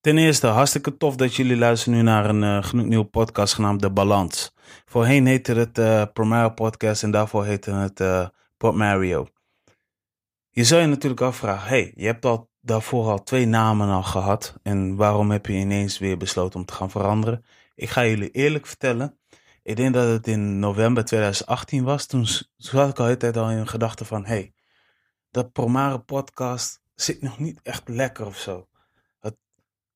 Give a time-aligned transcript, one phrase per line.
[0.00, 3.90] Ten eerste, hartstikke tof dat jullie luisteren nu naar een uh, nieuwe podcast genaamd De
[3.90, 4.54] Balans.
[4.84, 8.28] Voorheen heette het uh, Podcast en daarvoor heette het uh,
[8.58, 9.26] Mario.
[10.50, 14.54] Je zou je natuurlijk afvragen, hey, je hebt al daarvoor al twee namen al gehad
[14.62, 17.44] en waarom heb je ineens weer besloten om te gaan veranderen?
[17.74, 19.18] Ik ga jullie eerlijk vertellen,
[19.62, 22.26] ik denk dat het in november 2018 was, toen
[22.56, 24.54] zat ik al de tijd al in gedachte van, hey,
[25.30, 28.68] dat Promare Podcast zit nog niet echt lekker of zo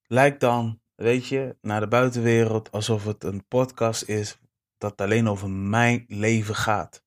[0.07, 4.39] lijkt dan, weet je, naar de buitenwereld alsof het een podcast is
[4.79, 7.05] dat alleen over mijn leven gaat.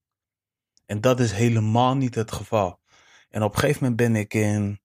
[0.85, 2.79] En dat is helemaal niet het geval.
[3.29, 4.81] En op een gegeven moment ben ik in,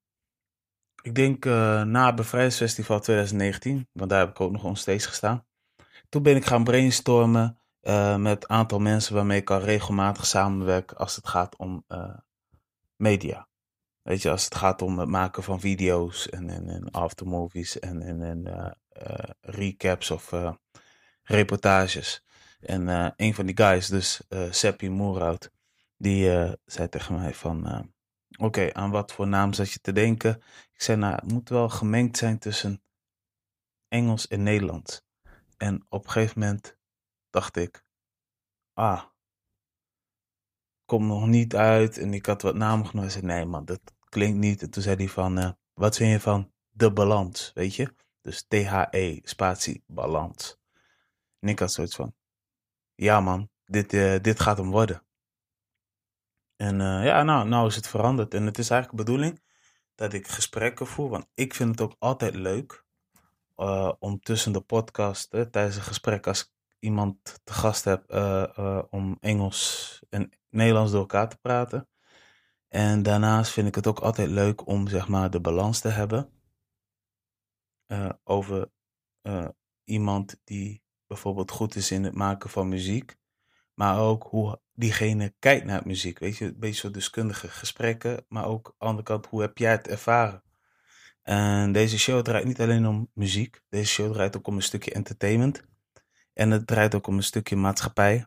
[1.02, 5.47] ik denk uh, na het Bevrijdingsfestival 2019, want daar heb ik ook nog onstage gestaan.
[6.09, 10.93] Toen ben ik gaan brainstormen uh, met een aantal mensen waarmee ik al regelmatig samenwerk
[10.93, 12.16] als het gaat om uh,
[12.97, 13.49] media.
[14.02, 18.02] Weet je, als het gaat om het maken van video's en, en, en aftermovies en,
[18.02, 18.70] en, en uh,
[19.09, 20.52] uh, recaps of uh,
[21.23, 22.24] reportages.
[22.60, 25.51] En een van die guys, dus Seppi Moerhout,
[25.96, 27.90] die zei tegen mij van...
[28.38, 30.43] Oké, aan wat voor naam zat je te denken?
[30.73, 32.82] Ik zei, nou, het moet wel gemengd zijn tussen
[33.88, 35.02] Engels en Nederlands.
[35.57, 36.77] En op een gegeven moment
[37.30, 37.84] dacht ik,
[38.73, 39.02] ah,
[40.93, 41.98] komt nog niet uit.
[41.98, 43.10] En ik had wat namen genomen.
[43.10, 44.62] Hij zei, nee man, dat klinkt niet.
[44.62, 47.95] En toen zei hij van, uh, wat vind je van de balans, weet je?
[48.21, 50.59] Dus T-H-E, spatie, balans.
[51.38, 52.15] En ik had zoiets van,
[52.95, 55.02] ja man, dit, uh, dit gaat hem worden.
[56.57, 58.34] En uh, ja, nou, nou is het veranderd.
[58.34, 59.43] En het is eigenlijk de bedoeling
[59.95, 61.09] dat ik gesprekken voer.
[61.09, 62.84] Want ik vind het ook altijd leuk
[63.99, 66.52] om tussen de podcast, tijdens een gesprek, als
[66.83, 68.12] iemand te gast heb,
[68.91, 71.89] om Engels en Nederlands door elkaar te praten.
[72.69, 76.31] En daarnaast vind ik het ook altijd leuk om zeg maar de balans te hebben
[77.87, 78.71] uh, over
[79.84, 83.17] iemand die bijvoorbeeld goed is in het maken van muziek,
[83.75, 86.19] maar ook hoe diegene kijkt naar muziek.
[86.19, 89.59] Weet je, een beetje zo deskundige gesprekken, maar ook aan de andere kant, hoe heb
[89.59, 90.43] jij het ervaren?
[91.23, 94.93] En deze show draait niet alleen om muziek, deze show draait ook om een stukje
[94.93, 95.71] entertainment.
[96.32, 98.26] En het draait ook om een stukje maatschappij.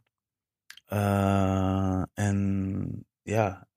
[0.93, 3.67] Uh, en ja,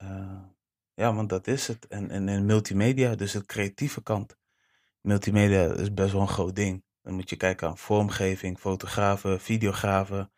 [0.93, 1.87] ja, want dat is het.
[1.87, 4.37] En, en, multimedia, dus de creatieve kant.
[5.01, 6.83] Multimedia is best wel een groot ding.
[7.01, 10.31] Dan moet je kijken aan vormgeving, fotografen, videografen,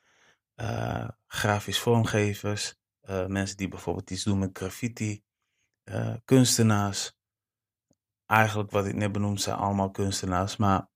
[0.55, 2.75] uh, grafisch vormgevers,
[3.27, 5.23] mensen die bijvoorbeeld iets doen met graffiti,
[6.25, 7.13] kunstenaars.
[8.25, 10.87] Eigenlijk wat ik net benoemd zijn allemaal kunstenaars, maar een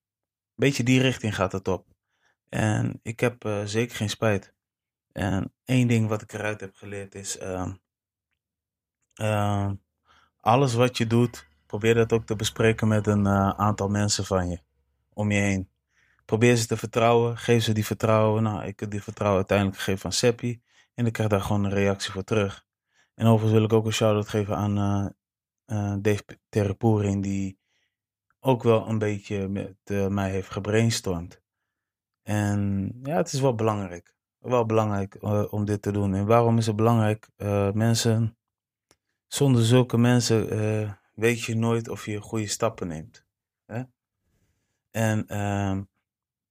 [0.56, 1.95] beetje die richting gaat het op.
[2.50, 4.54] En ik heb zeker geen spijt.
[5.12, 7.72] En één ding wat ik eruit heb geleerd is ehm,
[9.22, 9.72] uh,
[10.40, 14.50] alles wat je doet, probeer dat ook te bespreken met een uh, aantal mensen van
[14.50, 14.60] je,
[15.14, 15.70] om je heen.
[16.26, 18.44] Probeer ze te vertrouwen, geef ze die vertrouwen.
[18.44, 20.62] Nou, ik heb die vertrouwen uiteindelijk gegeven aan Seppi
[20.94, 22.66] en ik krijg daar gewoon een reactie voor terug.
[23.16, 25.14] En overigens wil ik ook een shout-out geven aan
[25.66, 27.60] uh, Dave Terrepoering, die
[28.40, 31.42] ook wel een beetje met mij heeft gebrainstormd.
[32.26, 34.14] En ja, het is wel belangrijk.
[34.40, 35.18] Wel belangrijk
[35.52, 36.14] om dit te doen.
[36.14, 37.30] En waarom is het belangrijk?
[37.74, 38.38] mensen
[39.28, 43.26] zonder zulke mensen uh, weet je nooit of je goede stappen neemt.
[43.66, 43.84] Hè?
[44.92, 45.80] En uh,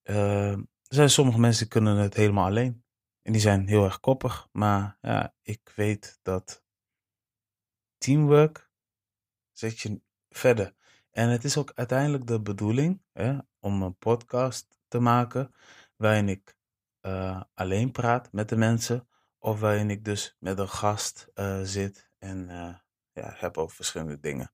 [0.03, 2.85] er zijn sommige mensen die kunnen het helemaal alleen.
[3.23, 4.49] En die zijn heel erg koppig.
[4.53, 6.63] Maar ja, ik weet dat
[7.99, 8.71] teamwork
[9.53, 10.75] zet je verder.
[11.15, 15.55] En het is ook uiteindelijk de bedoeling hè, om een podcast te maken
[15.97, 16.57] waarin ik
[17.03, 19.09] uh, alleen praat met de mensen.
[19.39, 22.75] Of waarin ik dus met een gast uh, zit en uh,
[23.13, 24.53] ja, heb over verschillende dingen.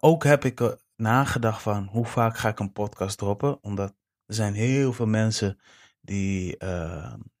[0.00, 3.62] Ook heb ik nagedacht van hoe vaak ga ik een podcast droppen.
[3.62, 3.94] Omdat
[4.26, 5.60] er zijn heel veel mensen
[6.00, 6.56] die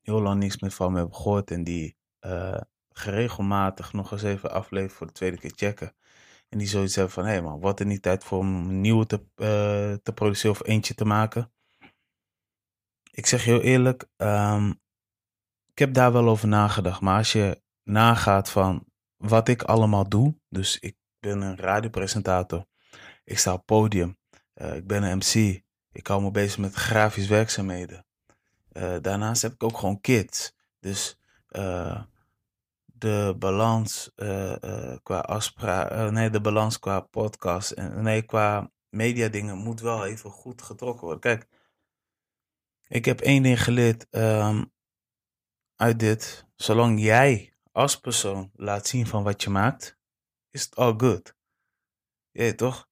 [0.02, 1.50] heel lang niks meer van me hebben gehoord.
[1.50, 1.96] En die
[2.88, 5.94] geregelmatig nog eens even afleveren voor de tweede keer checken.
[6.50, 8.80] En die zoiets hebben van, hé hey man, wat er niet tijd voor om een
[8.80, 9.20] nieuwe te,
[10.02, 11.52] te produceren of eentje te maken.
[13.10, 14.80] Ik zeg heel eerlijk, um,
[15.72, 17.00] ik heb daar wel over nagedacht.
[17.00, 18.84] Maar als je nagaat van
[19.16, 20.34] wat ik allemaal doe.
[20.48, 22.66] Dus ik ben een radiopresentator.
[23.24, 24.18] Ik sta op podium.
[24.54, 25.62] Uh, ik ben een MC.
[25.92, 28.06] Ik hou me bezig met grafisch werkzaamheden.
[28.72, 30.54] Uh, daarnaast heb ik ook gewoon kids.
[30.80, 31.18] Dus
[33.00, 34.10] de balans
[35.02, 40.30] qua afspraak, nee, de balans qua podcast en nee, qua media dingen moet wel even
[40.30, 41.20] goed getrokken worden.
[41.20, 41.48] Kijk,
[42.88, 44.72] ik heb één ding geleerd um,
[45.76, 46.46] uit dit.
[46.56, 49.98] Zolang jij als persoon laat zien van wat je maakt,
[50.50, 51.34] is het all good.
[52.30, 52.88] Je toch?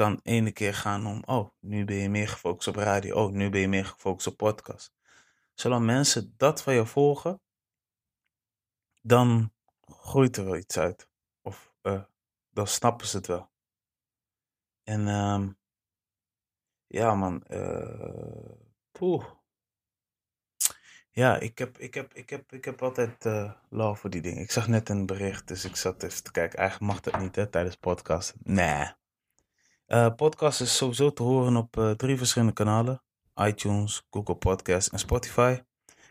[0.00, 3.14] kan ene keer gaan om, oh, nu ben je meer gefocust op radio.
[3.14, 4.92] Oh, nu ben je meer gefocust op podcast.
[5.54, 7.40] Zolang mensen dat van je volgen,
[9.00, 9.52] dan
[9.86, 11.08] groeit er wel iets uit.
[11.42, 12.02] Of uh,
[12.50, 13.50] dan snappen ze het wel.
[14.82, 15.58] En um,
[16.86, 17.44] ja, man.
[17.48, 18.52] Uh,
[18.92, 19.24] poeh.
[21.10, 24.42] Ja, ik heb, ik heb, ik heb, ik heb altijd uh, love voor die dingen.
[24.42, 26.58] Ik zag net een bericht, dus ik zat even te kijken.
[26.58, 28.34] Eigenlijk mag dat niet, hè, tijdens podcast.
[28.42, 28.92] Nee.
[29.86, 33.02] Uh, podcast is sowieso te horen op drie verschillende kanalen.
[33.34, 35.60] iTunes, Google Podcast en Spotify.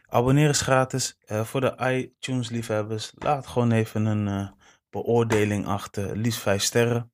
[0.10, 1.18] Abonneren is gratis.
[1.26, 4.52] Uh, voor de iTunes liefhebbers, laat gewoon even een
[4.90, 6.18] beoordeling achter.
[6.18, 7.12] Liefst vijf sterren.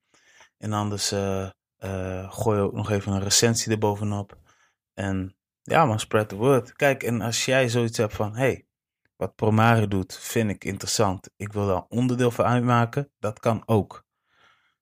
[0.57, 1.13] En anders
[2.30, 4.38] gooi ook nog even een recensie erbovenop.
[4.94, 6.74] En ja man, spread the word.
[6.74, 8.68] Kijk, en als jij zoiets hebt van, hey,
[9.15, 11.30] wat Promare doet, vind ik interessant.
[11.36, 13.12] Ik wil daar onderdeel van uitmaken.
[13.19, 14.06] Dat kan ook.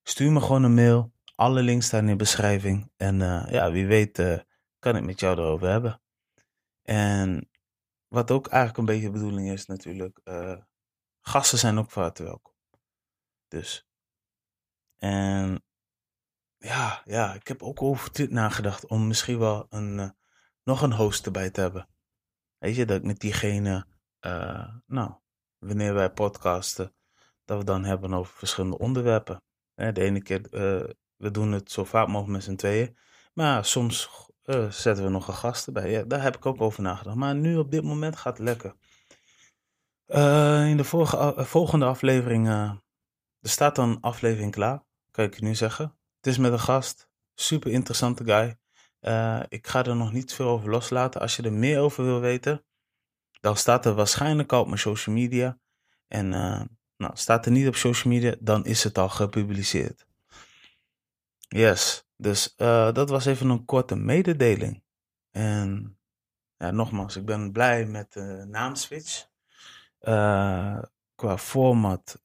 [0.04, 1.12] Stuur me gewoon een mail.
[1.36, 2.92] Alle links staan in de beschrijving.
[2.98, 4.38] En uh, ja, wie weet uh,
[4.80, 6.02] kan ik met jou erover hebben.
[6.84, 7.50] En
[8.14, 10.20] wat ook eigenlijk een beetje de bedoeling is natuurlijk.
[10.24, 10.58] Uh,
[11.22, 12.54] gasten zijn ook harte welkom.
[13.48, 13.88] Dus.
[14.98, 15.64] En
[16.58, 20.16] ja, ja, ik heb ook over dit nagedacht om misschien wel een
[20.64, 21.90] nog een host erbij te hebben.
[22.58, 23.88] Weet je, dat ik met diegene,
[24.22, 25.14] uh, nou,
[25.58, 26.96] wanneer wij podcasten,
[27.46, 29.44] dat we dan hebben over verschillende onderwerpen.
[29.76, 30.42] de ene keer,
[31.16, 32.98] we doen het zo vaak mogelijk met z'n tweeën.
[33.34, 34.10] Maar soms
[34.46, 35.92] uh, zetten we nog een gast erbij.
[35.92, 37.16] Ja, daar heb ik ook over nagedacht.
[37.16, 38.76] Maar nu op dit moment gaat het lekker.
[40.70, 42.80] in de vorige, volgende aflevering, er
[43.42, 45.98] staat dan aflevering klaar, kan ik je nu zeggen.
[46.18, 48.58] Het is met een gast, super interessante guy.
[49.48, 51.22] Ik ga er nog niet veel over loslaten.
[51.22, 52.66] Als je er meer over wil weten,
[53.40, 55.60] dan staat er waarschijnlijk al op mijn social media.
[56.08, 56.30] En
[56.98, 60.06] nou, staat er niet op social media, dan is het al gepubliceerd.
[61.48, 64.84] Yes, dus uh, dat was even een korte mededeling.
[65.32, 65.98] En
[66.58, 69.26] ja, nogmaals, ik ben blij met de naamswitch.
[71.16, 72.22] qua format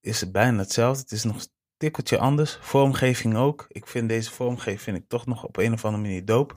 [0.00, 1.02] is het bijna hetzelfde.
[1.02, 2.58] Het is nog tikkeltje anders.
[2.60, 3.66] Vormgeving ook.
[3.68, 6.54] Ik vind deze vormgeving vind ik toch nog op een of andere manier dope.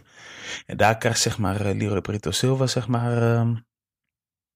[0.65, 3.57] En daar krijgt zeg maar uh, Leroy Brito Silva zeg maar uh,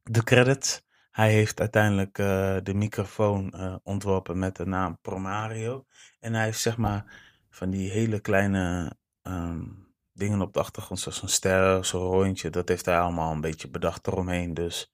[0.01, 0.85] de credit.
[1.11, 5.85] Hij heeft uiteindelijk uh, de microfoon uh, ontworpen met de naam Promario.
[6.19, 11.21] En hij heeft zeg maar van die hele kleine um, dingen op de achtergrond, zoals
[11.21, 12.49] een ster, zo'n rondje.
[12.49, 14.53] Dat heeft hij allemaal een beetje bedacht eromheen.
[14.53, 14.93] Dus.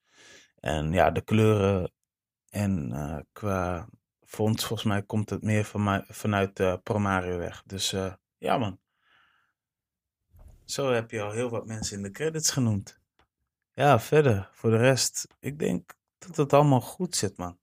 [0.59, 1.91] En ja, de kleuren
[2.49, 2.93] en
[3.31, 3.87] qua
[4.27, 7.63] vond, volgens mij komt het meer van mij, vanuit uh, Promario weg.
[7.65, 8.79] Dus uh, ja man.
[10.65, 12.99] Zo heb je al heel wat mensen in de credits genoemd.
[13.73, 14.49] Ja, verder.
[14.51, 17.59] Voor de rest, ik denk dat het allemaal goed zit man.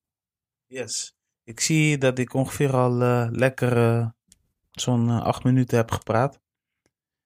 [0.66, 1.16] Yes.
[1.42, 2.92] Ik zie dat ik ongeveer al
[3.30, 4.12] lekker
[4.80, 6.34] zo'n acht minuten heb gepraat.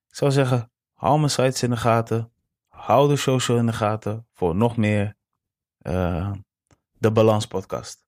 [0.08, 2.32] Ik zou zeggen, hou mijn sites in de gaten.
[2.68, 5.16] Hou de social in de gaten voor nog meer
[6.98, 8.06] de Balans podcast.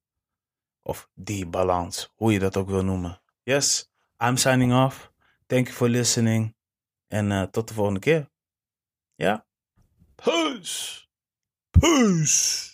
[0.82, 3.22] Of die balans, hoe je dat ook wil noemen.
[3.42, 5.12] Yes, I'm signing off.
[5.46, 6.56] Thank you for listening.
[7.08, 8.30] En uh, tot de volgende keer.
[9.14, 9.46] Ja?
[10.14, 11.06] Peace.
[11.70, 12.69] Peace.